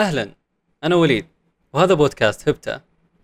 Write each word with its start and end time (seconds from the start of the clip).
أهلا. 0.00 0.34
أنا 0.84 0.94
وليد 0.94 1.26
وهذا 1.72 1.94
بودكاست 1.94 2.48
هبتة. 2.48 2.80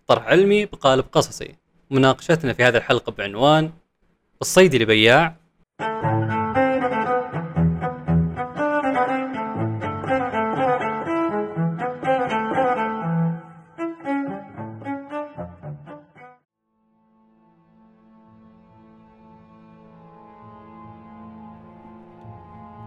طرح 0.07 0.27
علمي 0.27 0.67
بقالب 0.67 1.05
قصصي. 1.13 1.55
مناقشتنا 1.91 2.53
في 2.53 2.65
هذه 2.65 2.77
الحلقة 2.77 3.13
بعنوان 3.13 3.73
الصيدلي 4.41 4.85
بياع 4.85 5.37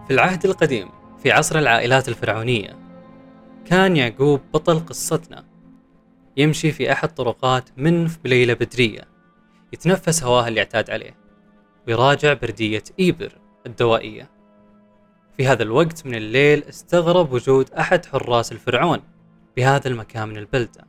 في 0.06 0.10
العهد 0.10 0.44
القديم 0.44 0.88
في 1.22 1.32
عصر 1.32 1.58
العائلات 1.58 2.08
الفرعونية 2.08 2.89
كان 3.70 3.96
يعقوب 3.96 4.40
بطل 4.54 4.86
قصتنا. 4.86 5.44
يمشي 6.36 6.72
في 6.72 6.92
أحد 6.92 7.14
طرقات 7.14 7.70
منف 7.76 8.18
بليلة 8.24 8.54
بدرية. 8.54 9.08
يتنفس 9.72 10.22
هواه 10.22 10.48
اللي 10.48 10.60
اعتاد 10.60 10.90
عليه. 10.90 11.16
ويراجع 11.86 12.32
بردية 12.32 12.82
إيبر 13.00 13.38
الدوائية. 13.66 14.30
في 15.36 15.46
هذا 15.46 15.62
الوقت 15.62 16.06
من 16.06 16.14
الليل 16.14 16.64
استغرب 16.64 17.32
وجود 17.32 17.70
أحد 17.70 18.06
حراس 18.06 18.52
الفرعون 18.52 19.00
بهذا 19.56 19.88
المكان 19.88 20.28
من 20.28 20.36
البلدة. 20.36 20.86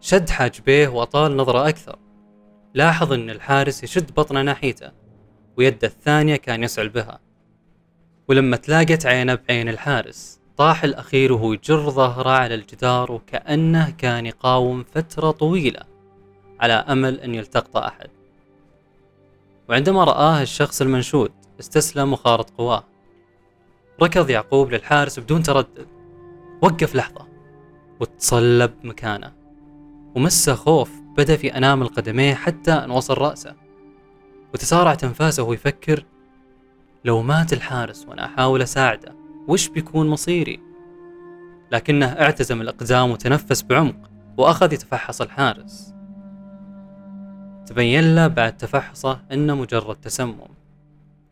شد 0.00 0.28
حاجبيه 0.28 0.88
وأطال 0.88 1.36
نظرة 1.36 1.68
أكثر. 1.68 1.98
لاحظ 2.74 3.12
أن 3.12 3.30
الحارس 3.30 3.84
يشد 3.84 4.14
بطنه 4.14 4.42
ناحيته 4.42 4.92
ويده 5.56 5.88
الثانية 5.88 6.36
كان 6.36 6.62
يسعل 6.62 6.88
بها. 6.88 7.20
ولما 8.28 8.56
تلاقت 8.56 9.06
عينه 9.06 9.34
بعين 9.34 9.68
الحارس 9.68 10.35
طاح 10.56 10.84
الأخير 10.84 11.32
وهو 11.32 11.52
يجر 11.52 11.90
ظهره 11.90 12.30
على 12.30 12.54
الجدار 12.54 13.12
وكأنه 13.12 13.90
كان 13.90 14.26
يقاوم 14.26 14.84
فترة 14.94 15.30
طويلة 15.30 15.80
على 16.60 16.72
أمل 16.72 17.20
أن 17.20 17.34
يلتقط 17.34 17.76
أحد. 17.76 18.08
وعندما 19.68 20.04
رآه 20.04 20.42
الشخص 20.42 20.80
المنشود 20.80 21.32
استسلم 21.60 22.12
وخارط 22.12 22.50
قواه. 22.50 22.84
ركض 24.02 24.30
يعقوب 24.30 24.72
للحارس 24.72 25.18
بدون 25.18 25.42
تردد. 25.42 25.86
وقف 26.62 26.94
لحظة 26.94 27.26
وتصلب 28.00 28.72
مكانه. 28.84 29.32
ومسه 30.14 30.54
خوف 30.54 30.90
بدأ 31.16 31.36
في 31.36 31.56
أنامل 31.56 31.86
قدميه 31.86 32.34
حتى 32.34 32.72
أن 32.72 32.90
وصل 32.90 33.18
رأسه. 33.18 33.54
وتسارعت 34.54 35.04
أنفاسه 35.04 35.42
وهو 35.42 35.52
يفكر 35.52 36.04
لو 37.04 37.22
مات 37.22 37.52
الحارس 37.52 38.06
وأنا 38.08 38.24
أحاول 38.26 38.62
أساعده. 38.62 39.25
وش 39.48 39.68
بيكون 39.68 40.08
مصيري؟ 40.08 40.60
لكنه 41.72 42.06
اعتزم 42.06 42.60
الأقدام 42.60 43.10
وتنفس 43.10 43.62
بعمق 43.62 44.10
وأخذ 44.36 44.72
يتفحص 44.72 45.20
الحارس. 45.20 45.94
تبين 47.66 48.14
له 48.14 48.26
بعد 48.26 48.56
تفحصه 48.56 49.20
أنه 49.32 49.54
مجرد 49.54 49.96
تسمم. 49.96 50.48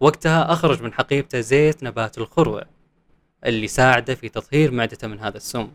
وقتها 0.01 0.53
أخرج 0.53 0.83
من 0.83 0.93
حقيبته 0.93 1.41
زيت 1.41 1.85
نبات 1.85 2.19
الخروع 2.19 2.63
اللي 3.45 3.69
ساعده 3.69 4.15
في 4.15 4.29
تطهير 4.29 4.71
معدته 4.71 5.09
من 5.09 5.21
هذا 5.21 5.37
السم. 5.37 5.69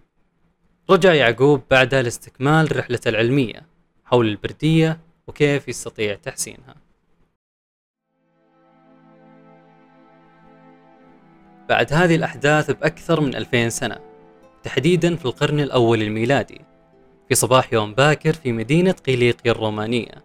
رجع 0.90 1.14
يعقوب 1.14 1.62
بعدها 1.72 2.02
لاستكمال 2.02 2.78
رحلته 2.78 3.10
العلمية 3.10 3.66
حول 4.06 4.28
البردية 4.28 5.00
وكيف 5.28 5.68
يستطيع 5.68 6.16
تحسينها. 6.16 6.76
بعد 11.70 11.94
هذه 11.94 12.16
الأحداث 12.16 12.72
بأكثر 12.72 13.22
من 13.22 13.36
2000 13.36 13.70
سنة 13.70 13.98
تحديدا 14.64 15.16
في 15.16 15.26
القرن 15.26 15.60
الأول 15.60 16.02
الميلادي 16.02 16.62
في 17.30 17.36
صباح 17.36 17.74
يوم 17.74 17.94
باكر 17.94 18.34
في 18.34 18.52
مدينة 18.52 18.92
قيليقيا 18.92 19.52
الرومانية 19.52 20.24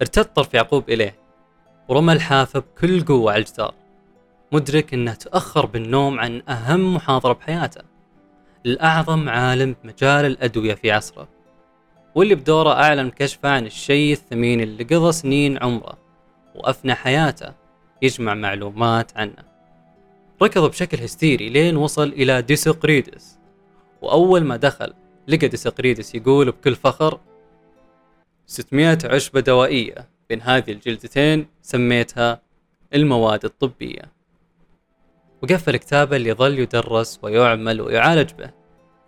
ارتد 0.00 0.24
طرف 0.24 0.54
يعقوب 0.54 0.90
إليه 0.90 1.14
ورمى 1.88 2.12
الحافة 2.12 2.60
بكل 2.60 3.04
قوة 3.04 3.32
على 3.32 3.40
الجدار 3.40 3.74
مدرك 4.52 4.94
أنه 4.94 5.14
تأخر 5.14 5.66
بالنوم 5.66 6.20
عن 6.20 6.42
أهم 6.48 6.94
محاضرة 6.94 7.32
بحياته 7.32 7.80
الأعظم 8.66 9.28
عالم 9.28 9.76
بمجال 9.82 10.24
الأدوية 10.24 10.74
في 10.74 10.92
عصره 10.92 11.28
واللي 12.14 12.34
بدوره 12.34 12.72
أعلن 12.72 13.10
كشفه 13.10 13.48
عن 13.48 13.66
الشيء 13.66 14.12
الثمين 14.12 14.60
اللي 14.60 14.84
قضى 14.84 15.12
سنين 15.12 15.62
عمره 15.62 15.98
وأفنى 16.54 16.94
حياته 16.94 17.52
يجمع 18.02 18.34
معلومات 18.34 19.16
عنه. 19.16 19.51
ركض 20.42 20.70
بشكل 20.70 20.98
هستيري 20.98 21.48
لين 21.48 21.76
وصل 21.76 22.08
إلى 22.08 22.42
ديسقريدس. 22.42 23.38
وأول 24.02 24.44
ما 24.44 24.56
دخل 24.56 24.94
لقى 25.28 25.48
ديسقريدس 25.48 26.14
يقول 26.14 26.50
بكل 26.50 26.74
فخر 26.74 27.20
600 28.46 28.98
عشبة 29.04 29.40
دوائية 29.40 30.08
بين 30.28 30.42
هذه 30.42 30.72
الجلدتين 30.72 31.46
سميتها 31.62 32.42
المواد 32.94 33.44
الطبية. 33.44 34.12
وقفل 35.42 35.76
كتابه 35.76 36.16
اللي 36.16 36.32
ظل 36.32 36.58
يدرس 36.58 37.20
ويعمل 37.22 37.80
ويعالج 37.80 38.32
به 38.32 38.50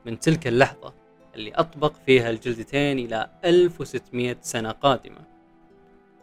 من 0.06 0.20
تلك 0.20 0.46
اللحظة 0.46 0.94
اللي 1.34 1.52
أطبق 1.54 1.92
فيها 2.06 2.30
الجلدتين 2.30 2.98
إلى 2.98 3.30
1600 3.44 4.36
سنة 4.40 4.70
قادمة. 4.70 5.20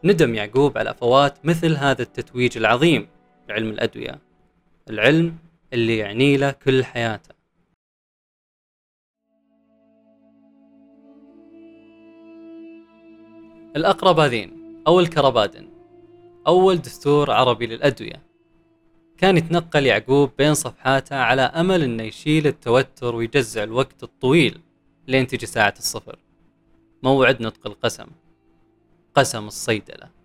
ندم 0.04 0.36
يعقوب 0.36 0.78
على 0.78 0.94
فوات 0.94 1.46
مثل 1.46 1.76
هذا 1.76 2.02
التتويج 2.02 2.58
العظيم 2.58 3.08
لعلم 3.50 3.70
الأدوية. 3.70 4.31
العلم 4.90 5.38
اللي 5.74 5.98
يعني 5.98 6.38
له 6.38 6.52
كل 6.52 6.86
حياته. 6.86 7.36
الأقرباذين 13.76 14.82
أو 14.88 15.00
الكربادن 15.00 15.68
أول 16.48 16.78
دستور 16.78 17.32
عربي 17.32 17.68
للأدوية. 17.68 18.22
كان 19.18 19.38
يتنقل 19.38 19.86
يعقوب 19.86 20.32
بين 20.38 20.54
صفحاته 20.54 21.16
على 21.16 21.42
أمل 21.42 21.84
أنه 21.84 22.04
يشيل 22.04 22.48
التوتر 22.48 23.16
ويجزع 23.16 23.64
الوقت 23.64 24.04
الطويل 24.04 24.62
لين 25.08 25.28
تجي 25.28 25.46
ساعة 25.46 25.74
الصفر. 25.78 26.20
موعد 27.04 27.42
نطق 27.42 27.68
القسم 27.68 28.08
قسم 29.16 29.48
الصيدلة. 29.48 30.21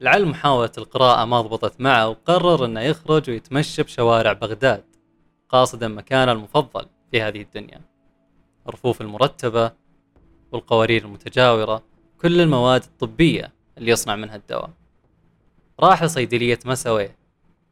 لعل 0.00 0.26
محاولة 0.26 0.72
القراءة 0.78 1.24
ما 1.24 1.40
ضبطت 1.40 1.80
معه 1.80 2.08
وقرر 2.08 2.64
إنه 2.64 2.80
يخرج 2.80 3.30
ويتمشى 3.30 3.82
بشوارع 3.82 4.32
بغداد 4.32 4.84
قاصدا 5.48 5.88
مكانه 5.88 6.32
المفضل 6.32 6.86
في 7.10 7.22
هذه 7.22 7.42
الدنيا. 7.42 7.80
الرفوف 8.68 9.00
المرتبة 9.00 9.72
والقوارير 10.52 11.04
المتجاورة 11.04 11.82
كل 12.20 12.40
المواد 12.40 12.82
الطبية 12.82 13.52
اللي 13.78 13.90
يصنع 13.90 14.16
منها 14.16 14.36
الدواء. 14.36 14.70
راح 15.80 16.02
لصيدلية 16.02 16.58
مساوي 16.64 17.10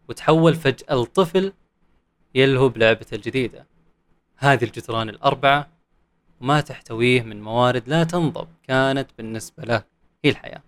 وتحول 0.09 0.55
فجأة 0.55 0.95
لطفل 0.95 1.53
يلهو 2.35 2.69
بلعبته 2.69 3.15
الجديدة. 3.15 3.67
هذه 4.37 4.65
الجدران 4.65 5.09
الأربعة 5.09 5.69
وما 6.41 6.61
تحتويه 6.61 7.23
من 7.23 7.43
موارد 7.43 7.89
لا 7.89 8.05
تنضب 8.05 8.49
كانت 8.63 9.11
بالنسبة 9.19 9.63
له 9.65 9.85
هي 10.25 10.31
الحياة. 10.31 10.63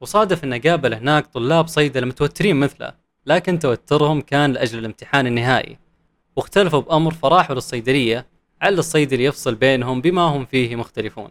وصادف 0.00 0.44
إنه 0.44 0.58
قابل 0.58 0.94
هناك 0.94 1.26
طلاب 1.26 1.68
صيدلة 1.68 2.06
متوترين 2.06 2.56
مثله 2.56 2.92
لكن 3.26 3.58
توترهم 3.58 4.20
كان 4.20 4.52
لأجل 4.52 4.78
الامتحان 4.78 5.26
النهائي. 5.26 5.78
واختلفوا 6.36 6.80
بأمر 6.80 7.14
فراحوا 7.14 7.54
للصيدلية 7.54 8.26
على 8.62 8.78
الصيدلي 8.78 9.24
يفصل 9.24 9.54
بينهم 9.54 10.00
بما 10.00 10.22
هم 10.22 10.44
فيه 10.44 10.76
مختلفون. 10.76 11.30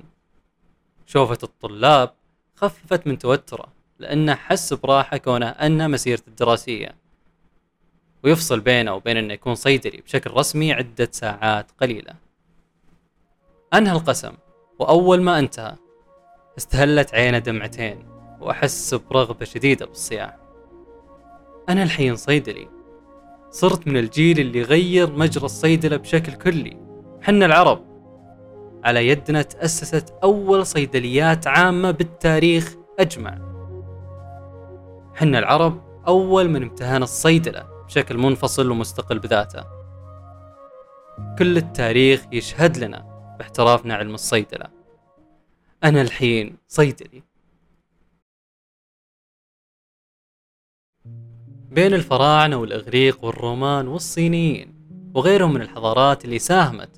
شوفة 1.06 1.38
الطلاب 1.44 2.14
خففت 2.56 3.08
من 3.08 3.18
توتره 3.18 3.66
لأنه 4.00 4.36
حس 4.36 4.74
براحة 4.74 5.18
كونه 5.18 5.50
أنها 5.50 5.88
مسيرته 5.88 6.28
الدراسية. 6.30 6.96
ويفصل 8.24 8.60
بينه 8.60 8.94
وبين 8.94 9.18
أنه 9.18 9.34
يكون 9.34 9.56
صيدلي 9.56 10.02
بشكل 10.02 10.32
رسمي 10.32 10.74
عدة 10.74 11.10
ساعات 11.12 11.72
قليلة. 11.82 12.14
أنهى 13.74 13.92
القسم 13.92 14.34
وأول 14.80 15.22
ما 15.22 15.40
انتهى 15.40 15.76
استهلت 16.58 17.14
عينه 17.16 17.40
دمعتين. 17.40 18.19
وأحس 18.42 18.94
برغبة 18.94 19.46
شديدة 19.46 19.86
بالصياح 19.86 20.38
أنا 21.70 21.84
الحين 21.84 22.16
صيدلي 22.16 22.80
صرت 23.52 23.88
من 23.88 23.98
الجيل 23.98 24.40
اللي 24.40 24.62
غير 24.62 25.12
مجرى 25.12 25.46
الصيدلة 25.46 25.98
بشكل 25.98 26.34
كلي. 26.34 26.78
حنا 27.22 27.46
العرب. 27.46 27.86
على 28.84 29.08
يدنا 29.08 29.42
تأسست 29.42 30.14
أول 30.24 30.66
صيدليات 30.66 31.48
عامة 31.48 31.92
بالتاريخ 31.92 32.76
أجمع. 33.00 33.38
حنا 35.16 35.40
العرب 35.40 35.82
أول 36.08 36.50
من 36.50 36.64
امتهن 36.64 37.04
الصيدلة 37.04 37.68
بشكل 37.86 38.18
منفصل 38.18 38.72
ومستقل 38.72 39.20
بذاته. 39.20 39.64
كل 41.40 41.58
التاريخ 41.58 42.26
يشهد 42.32 42.78
لنا 42.78 43.06
باحترافنا 43.40 43.96
علم 43.96 44.14
الصيدلة. 44.14 44.66
أنا 45.84 46.02
الحين 46.02 46.58
صيدلي. 46.68 47.24
بين 51.72 51.94
الفراعنة 51.94 52.58
والإغريق 52.58 53.26
والرومان 53.26 53.88
والصينيين 53.88 54.74
وغيرهم 55.14 55.54
من 55.54 55.62
الحضارات 55.62 56.26
اللي 56.26 56.40
ساهمت 56.40 56.90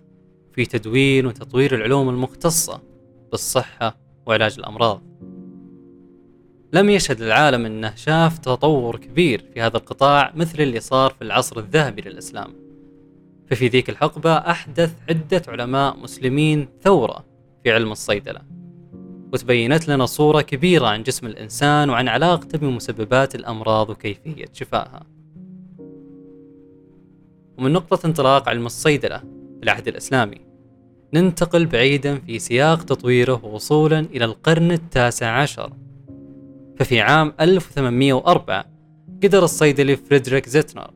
في 0.54 0.66
تدوين 0.66 1.26
وتطوير 1.26 1.76
العلوم 1.76 2.10
المختصة 2.10 2.82
بالصحة 3.32 3.98
وعلاج 4.26 4.56
الأمراض. 4.58 5.02
لم 6.74 6.90
يشهد 6.90 7.22
العالم 7.22 7.66
أنه 7.66 7.96
شاف 7.96 8.38
تطور 8.38 8.98
كبير 8.98 9.46
في 9.54 9.62
هذا 9.62 9.78
القطاع 9.78 10.32
مثل 10.36 10.62
اللي 10.62 10.80
صار 10.80 11.14
في 11.14 11.22
العصر 11.22 11.60
الذهبي 11.60 12.02
للإسلام. 12.02 12.54
ففي 13.48 13.68
ذيك 13.68 13.90
الحقبة 13.90 14.34
أحدث 14.34 14.94
عدة 15.10 15.42
علماء 15.48 15.98
مسلمين 15.98 16.68
ثورة 16.82 17.26
في 17.64 17.72
علم 17.72 17.92
الصيدلة. 17.92 18.42
وتبينت 19.34 19.88
لنا 19.88 20.06
صورة 20.06 20.42
كبيرة 20.42 20.88
عن 20.88 21.04
جسم 21.04 21.28
الإنسان 21.28 21.90
وعن 21.90 22.08
علاقته 22.08 22.58
بمسببات 22.58 23.36
الأمراض 23.36 23.90
وكيفية 23.90 24.46
شفائها. 24.54 25.04
ومن 27.58 27.74
نقطة 27.74 28.08
انطلاق 28.08 28.50
علم 28.50 28.66
الصيدلة 28.66 29.18
في 29.18 29.64
العهد 29.64 29.88
الإسلامي 29.88 30.38
ننتقل 31.14 31.66
بعيدا 31.66 32.18
في 32.18 32.40
سياق 32.40 32.84
تطويره 32.84 33.46
وصولا 33.46 34.00
إلى 34.00 34.26
القرن 34.26 34.72
التاسع 34.72 35.28
عشر. 35.28 35.74
ففي 36.80 37.02
عام 37.02 37.34
1804 37.42 38.66
قدر 39.24 39.44
الصيدلي 39.44 39.96
فريدريك 39.96 40.50
زيتنر 40.50 40.92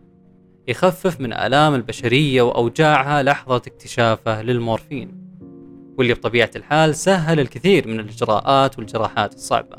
يخفف 0.68 1.22
من 1.22 1.34
آلام 1.34 1.76
البشرية 1.76 2.42
وأوجاعها 2.42 3.24
لحظة 3.24 3.56
اكتشافه 3.56 4.42
للمورفين. 4.42 5.25
واللي 5.97 6.13
بطبيعة 6.13 6.51
الحال 6.56 6.95
سهل 6.95 7.39
الكثير 7.39 7.88
من 7.88 8.00
الإجراءات 8.00 8.80
والجراحات 8.80 9.33
الصعبة. 9.33 9.77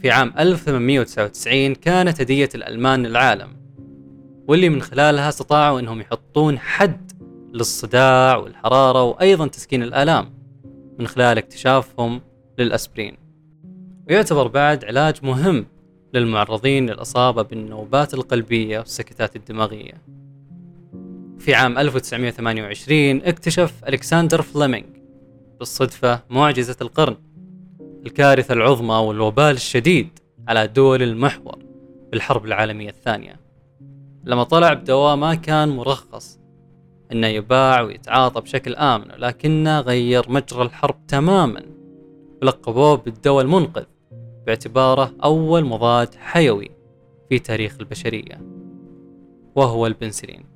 في 0.00 0.10
عام 0.10 0.32
1899 0.38 1.74
كانت 1.74 2.20
هدية 2.20 2.48
الألمان 2.54 3.06
للعالم 3.06 3.48
واللي 4.48 4.68
من 4.68 4.82
خلالها 4.82 5.28
استطاعوا 5.28 5.80
أنهم 5.80 6.00
يحطون 6.00 6.58
حد 6.58 7.12
للصداع 7.52 8.36
والحرارة 8.36 9.02
وأيضا 9.02 9.46
تسكين 9.46 9.82
الآلام 9.82 10.32
من 10.98 11.06
خلال 11.06 11.38
اكتشافهم 11.38 12.20
للأسبرين. 12.58 13.16
ويعتبر 14.08 14.46
بعد 14.46 14.84
علاج 14.84 15.16
مهم 15.22 15.66
للمعرضين 16.14 16.90
للإصابة 16.90 17.42
بالنوبات 17.42 18.14
القلبية 18.14 18.78
والسكتات 18.78 19.36
الدماغية. 19.36 20.02
في 21.42 21.54
عام 21.54 21.78
1928 21.78 23.22
اكتشف 23.22 23.84
ألكسندر 23.88 24.42
فليمنج 24.42 24.84
بالصدفة 25.58 26.20
معجزة 26.30 26.76
القرن 26.80 27.16
الكارثة 28.06 28.54
العظمى 28.54 28.94
والوبال 28.94 29.44
الشديد 29.44 30.08
على 30.48 30.66
دول 30.66 31.02
المحور 31.02 31.58
في 32.10 32.16
الحرب 32.16 32.44
العالمية 32.44 32.88
الثانية. 32.88 33.40
لما 34.24 34.44
طلع 34.44 34.72
بدواء 34.72 35.16
ما 35.16 35.34
كان 35.34 35.68
مرخص 35.68 36.40
إنه 37.12 37.26
يباع 37.26 37.80
ويتعاطى 37.80 38.40
بشكل 38.40 38.74
آمن 38.74 39.12
ولكنه 39.12 39.80
غير 39.80 40.30
مجرى 40.30 40.62
الحرب 40.62 41.06
تماما. 41.06 41.62
ولقبوه 42.42 42.96
بالدواء 42.96 43.44
المنقذ 43.44 43.84
باعتباره 44.46 45.14
أول 45.24 45.64
مضاد 45.64 46.14
حيوي 46.14 46.70
في 47.28 47.38
تاريخ 47.38 47.76
البشرية 47.80 48.40
وهو 49.54 49.86
البنسلين. 49.86 50.51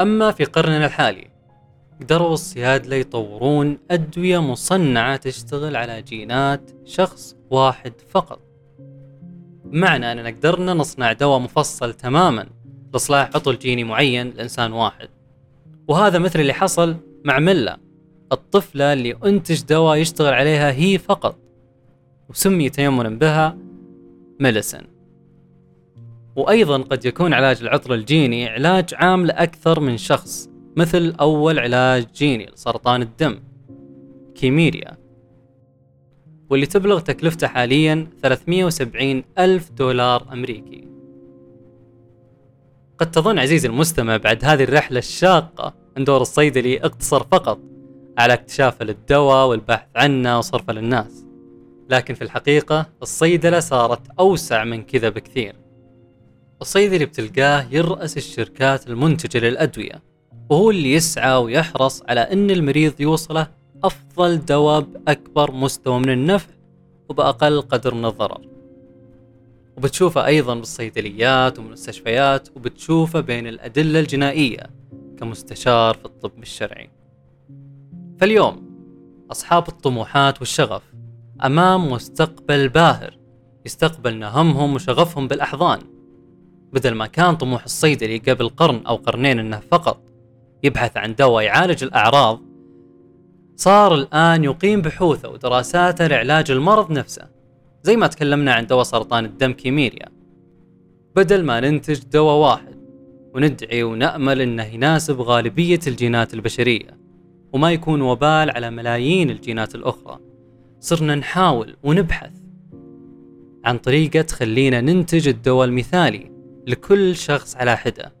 أما 0.00 0.32
في 0.32 0.44
قرننا 0.44 0.86
الحالي 0.86 1.28
قدروا 2.00 2.32
الصيادلة 2.32 2.96
يطورون 2.96 3.78
أدوية 3.90 4.38
مصنعة 4.38 5.16
تشتغل 5.16 5.76
على 5.76 6.02
جينات 6.02 6.70
شخص 6.84 7.36
واحد 7.50 7.92
فقط. 8.08 8.40
بمعنى 9.64 10.12
أننا 10.12 10.28
قدرنا 10.28 10.74
نصنع 10.74 11.12
دواء 11.12 11.38
مفصل 11.38 11.94
تماما 11.94 12.46
لإصلاح 12.92 13.30
عطل 13.34 13.58
جيني 13.58 13.84
معين 13.84 14.30
لإنسان 14.30 14.72
واحد. 14.72 15.08
وهذا 15.88 16.18
مثل 16.18 16.40
اللي 16.40 16.52
حصل 16.52 16.96
مع 17.24 17.38
ملا 17.38 17.78
الطفلة 18.32 18.92
اللي 18.92 19.16
أنتج 19.24 19.62
دواء 19.62 19.96
يشتغل 19.96 20.34
عليها 20.34 20.72
هي 20.72 20.98
فقط 20.98 21.38
وسمي 22.28 22.70
تيمنا 22.70 23.08
بها 23.08 23.58
ميليسن. 24.40 24.93
وأيضا 26.36 26.78
قد 26.78 27.04
يكون 27.04 27.32
علاج 27.32 27.62
العطل 27.62 27.92
الجيني 27.92 28.48
علاج 28.48 28.94
عام 28.94 29.26
لأكثر 29.26 29.80
من 29.80 29.96
شخص 29.96 30.50
مثل 30.76 31.14
أول 31.20 31.58
علاج 31.58 32.06
جيني 32.14 32.46
لسرطان 32.46 33.02
الدم 33.02 33.40
كيميريا. 34.34 34.96
واللي 36.50 36.66
تبلغ 36.66 37.00
تكلفته 37.00 37.46
حاليا 37.46 38.06
370 38.22 39.24
ألف 39.38 39.70
دولار 39.70 40.26
أمريكي. 40.32 40.88
قد 42.98 43.10
تظن 43.10 43.38
عزيزي 43.38 43.68
المستمع 43.68 44.16
بعد 44.16 44.44
هذه 44.44 44.64
الرحلة 44.64 44.98
الشاقة 44.98 45.74
أن 45.98 46.04
دور 46.04 46.20
الصيدلي 46.20 46.80
اقتصر 46.80 47.24
فقط 47.24 47.58
على 48.18 48.32
اكتشافه 48.32 48.84
للدواء 48.84 49.46
والبحث 49.48 49.86
عنه 49.96 50.38
وصرفه 50.38 50.72
للناس. 50.72 51.26
لكن 51.90 52.14
في 52.14 52.22
الحقيقة 52.22 52.86
الصيدلة 53.02 53.60
صارت 53.60 54.00
أوسع 54.18 54.64
من 54.64 54.82
كذا 54.82 55.08
بكثير. 55.08 55.63
الصيدلي 56.64 57.04
بتلقاه 57.06 57.66
يرأس 57.70 58.16
الشركات 58.16 58.88
المنتجة 58.88 59.38
للأدوية 59.38 60.02
وهو 60.48 60.70
اللي 60.70 60.92
يسعى 60.92 61.36
ويحرص 61.36 62.02
على 62.08 62.20
أن 62.20 62.50
المريض 62.50 63.00
يوصله 63.00 63.48
أفضل 63.84 64.44
دواء 64.44 64.80
بأكبر 64.80 65.52
مستوى 65.52 65.98
من 65.98 66.10
النفع 66.10 66.54
وبأقل 67.08 67.60
قدر 67.62 67.94
من 67.94 68.04
الضرر. 68.04 68.40
وبتشوفه 69.76 70.26
أيضا 70.26 70.54
بالصيدليات 70.54 71.58
والمستشفيات 71.58 72.48
وبتشوفه 72.56 73.20
بين 73.20 73.46
الأدلة 73.46 74.00
الجنائية 74.00 74.70
كمستشار 75.18 75.94
في 75.94 76.04
الطب 76.04 76.42
الشرعي. 76.42 76.90
فاليوم 78.20 78.76
أصحاب 79.30 79.68
الطموحات 79.68 80.38
والشغف 80.40 80.82
أمام 81.44 81.90
مستقبل 81.90 82.68
باهر 82.68 83.18
يستقبل 83.66 84.24
همهم 84.24 84.74
وشغفهم 84.74 85.28
بالأحضان. 85.28 85.93
بدل 86.74 86.94
ما 86.94 87.06
كان 87.06 87.36
طموح 87.36 87.64
الصيدلي 87.64 88.18
قبل 88.18 88.48
قرن 88.48 88.86
أو 88.86 88.96
قرنين 88.96 89.38
أنه 89.38 89.60
فقط 89.70 90.00
يبحث 90.62 90.96
عن 90.96 91.14
دواء 91.14 91.44
يعالج 91.44 91.84
الأعراض 91.84 92.40
صار 93.56 93.94
الآن 93.94 94.44
يقيم 94.44 94.82
بحوثه 94.82 95.28
ودراساته 95.28 96.06
لعلاج 96.06 96.50
المرض 96.50 96.90
نفسه 96.90 97.28
زي 97.82 97.96
ما 97.96 98.06
تكلمنا 98.06 98.54
عن 98.54 98.66
دواء 98.66 98.82
سرطان 98.82 99.24
الدم 99.24 99.52
كيميريا. 99.52 100.08
بدل 101.16 101.44
ما 101.44 101.60
ننتج 101.60 102.00
دواء 102.12 102.36
واحد 102.36 102.74
وندعي 103.34 103.82
ونأمل 103.82 104.40
إنه 104.40 104.64
يناسب 104.64 105.20
غالبية 105.20 105.80
الجينات 105.86 106.34
البشرية 106.34 106.98
وما 107.52 107.72
يكون 107.72 108.02
وبال 108.02 108.50
على 108.50 108.70
ملايين 108.70 109.30
الجينات 109.30 109.74
الأخرى 109.74 110.18
صرنا 110.80 111.14
نحاول 111.14 111.76
ونبحث 111.82 112.32
عن 113.64 113.78
طريقة 113.78 114.22
تخلينا 114.22 114.80
ننتج 114.80 115.28
الدواء 115.28 115.66
المثالي 115.66 116.33
لكل 116.66 117.16
شخص 117.16 117.56
على 117.56 117.76
حدة 117.76 118.12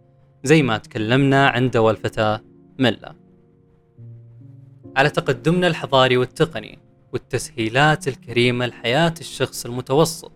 زي 0.44 0.62
ما 0.62 0.78
تكلمنا 0.78 1.48
عن 1.48 1.70
دواء 1.70 1.94
الفتاة 1.94 2.40
ملا. 2.78 3.14
على 4.96 5.10
تقدمنا 5.10 5.66
الحضاري 5.66 6.16
والتقني 6.16 6.78
والتسهيلات 7.12 8.08
الكريمة 8.08 8.66
لحياة 8.66 9.14
الشخص 9.20 9.66
المتوسط 9.66 10.32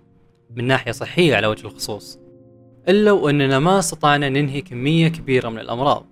من 0.57 0.65
ناحية 0.67 0.93
صحية 0.93 1.37
على 1.37 1.47
وجه 1.47 1.67
الخصوص. 1.67 2.19
إلا 2.89 3.13
وأننا 3.13 3.59
ما 3.59 3.79
استطعنا 3.79 4.29
ننهي 4.29 4.61
كمية 4.61 5.09
كبيرة 5.09 5.49
من 5.49 5.59
الأمراض. 5.59 6.07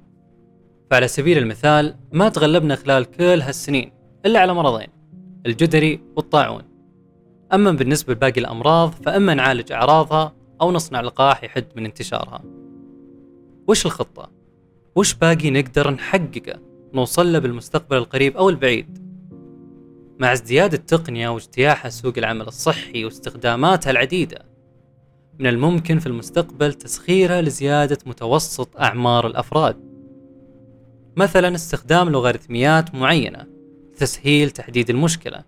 فعلى 0.90 1.08
سبيل 1.08 1.38
المثال 1.38 1.96
ما 2.12 2.28
تغلبنا 2.28 2.76
خلال 2.76 3.04
كل 3.04 3.40
هالسنين 3.40 3.92
إلا 4.26 4.40
على 4.40 4.54
مرضين 4.54 4.88
الجدري 5.46 6.00
والطاعون. 6.16 6.62
أما 7.52 7.72
بالنسبة 7.72 8.12
لباقي 8.12 8.40
الأمراض 8.40 8.90
فإما 8.90 9.34
نعالج 9.34 9.72
أعراضها 9.72 10.32
أو 10.60 10.72
نصنع 10.72 11.00
لقاح 11.00 11.44
يحد 11.44 11.66
من 11.76 11.84
انتشارها. 11.84 12.44
وش 13.68 13.86
الخطة؟ 13.86 14.30
وش 14.96 15.14
باقي 15.14 15.50
نقدر 15.50 15.90
نحققه؟ 15.90 16.60
نوصل 16.94 17.32
له 17.32 17.38
بالمستقبل 17.38 17.96
القريب 17.96 18.36
أو 18.36 18.48
البعيد؟ 18.48 19.06
مع 20.18 20.32
ازدياد 20.32 20.72
التقنية 20.75 21.28
واجتياحها 21.28 21.90
سوق 21.90 22.14
العمل 22.18 22.46
الصحي 22.46 23.04
واستخداماتها 23.04 23.90
العديدة 23.90 24.44
من 25.38 25.46
الممكن 25.46 25.98
في 25.98 26.06
المستقبل 26.06 26.72
تسخيرها 26.72 27.42
لزيادة 27.42 27.98
متوسط 28.06 28.76
أعمار 28.76 29.26
الأفراد. 29.26 29.76
مثلا 31.16 31.54
استخدام 31.54 32.08
لوغاريتميات 32.08 32.94
معينة 32.94 33.46
لتسهيل 33.92 34.50
تحديد 34.50 34.90
المشكلة 34.90 35.44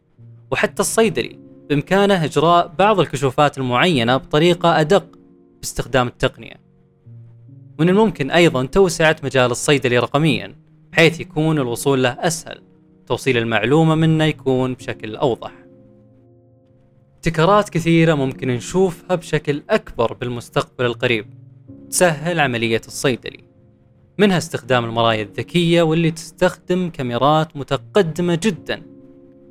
وحتى 0.51 0.81
الصيدلي 0.81 1.39
بإمكانه 1.69 2.25
إجراء 2.25 2.75
بعض 2.79 3.01
الكشوفات 3.01 3.59
المعينة 3.59 4.17
بطريقة 4.17 4.81
أدق 4.81 5.07
باستخدام 5.61 6.07
التقنية. 6.07 6.61
من 7.81 7.89
الممكن 7.89 8.31
أيضا 8.31 8.67
توسعة 8.67 9.17
مجال 9.23 9.51
الصيدلي 9.51 9.99
رقميا 9.99 10.55
بحيث 10.93 11.21
يكون 11.21 11.59
الوصول 11.59 12.03
له 12.03 12.11
أسهل. 12.11 12.63
توصيل 13.07 13.37
المعلومة 13.37 13.95
منه 13.95 14.25
يكون 14.25 14.75
بشكل 14.75 15.17
أوضح. 15.17 15.53
ابتكارات 17.17 17.69
كثيرة 17.69 18.15
ممكن 18.15 18.49
نشوفها 18.49 19.17
بشكل 19.17 19.63
أكبر 19.71 20.13
بالمستقبل 20.13 20.85
القريب. 20.85 21.27
تسهل 21.91 22.41
عملية 22.41 22.81
الصيدلي 22.87 23.45
منها 24.19 24.39
استخدام 24.39 24.85
المرايا 24.85 25.23
الذكية 25.23 25.83
واللي 25.83 26.11
تستخدم 26.11 26.91
كاميرات 26.91 27.57
متقدمة 27.57 28.39
جدا. 28.43 28.83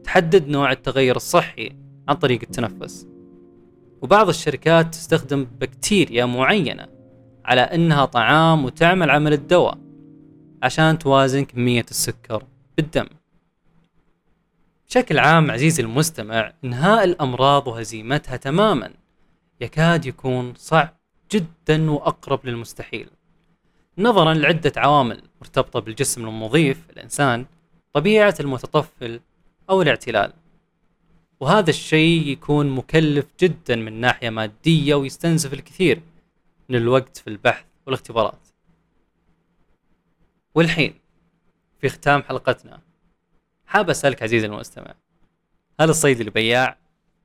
تحدد 0.03 0.47
نوع 0.47 0.71
التغير 0.71 1.15
الصحي. 1.15 1.86
عن 2.09 2.15
طريق 2.15 2.39
التنفس. 2.43 3.07
وبعض 4.01 4.29
الشركات 4.29 4.95
تستخدم 4.95 5.47
بكتيريا 5.59 6.25
معينة 6.25 6.87
على 7.45 7.61
إنها 7.61 8.05
طعام 8.05 8.65
وتعمل 8.65 9.09
عمل 9.09 9.33
الدواء 9.33 9.77
عشان 10.63 10.99
توازن 10.99 11.45
كمية 11.45 11.85
السكر 11.91 12.43
بالدم. 12.77 13.07
بشكل 14.87 15.19
عام 15.19 15.51
عزيزي 15.51 15.83
المستمع 15.83 16.53
إنهاء 16.63 17.03
الأمراض 17.03 17.67
وهزيمتها 17.67 18.37
تماما 18.37 18.91
يكاد 19.61 20.05
يكون 20.05 20.53
صعب 20.57 20.97
جدا 21.31 21.91
وأقرب 21.91 22.45
للمستحيل. 22.45 23.09
نظرا 23.97 24.33
لعدة 24.33 24.71
عوامل 24.77 25.21
مرتبطة 25.41 25.79
بالجسم 25.79 26.27
المضيف 26.27 26.89
الإنسان 26.89 27.45
طبيعة 27.93 28.35
المتطفل 28.39 29.19
أو 29.69 29.81
الاعتلال. 29.81 30.33
وهذا 31.39 31.69
الشيء 31.69 32.27
يكون 32.27 32.69
مكلف 32.69 33.25
جدا 33.39 33.75
من 33.75 33.93
ناحية 34.01 34.29
مادية 34.29 34.95
ويستنزف 34.95 35.53
الكثير 35.53 36.01
من 36.69 36.75
الوقت 36.75 37.17
في 37.17 37.27
البحث 37.27 37.65
والاختبارات. 37.85 38.47
والحين 40.55 40.99
في 41.81 41.89
ختام 41.89 42.23
حلقتنا 42.23 42.81
حاب 43.65 43.89
أسألك 43.89 44.23
عزيزي 44.23 44.45
المستمع 44.45 44.93
هل 45.79 45.89
الصيدلي 45.89 46.29
بياع 46.29 46.77